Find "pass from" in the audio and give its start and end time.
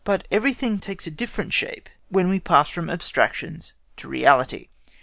2.39-2.89